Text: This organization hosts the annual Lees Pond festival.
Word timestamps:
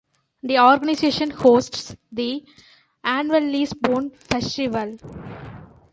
This 0.41 0.57
organization 0.59 1.29
hosts 1.29 1.95
the 2.11 2.43
annual 3.03 3.39
Lees 3.39 3.71
Pond 3.71 4.15
festival. 4.17 4.97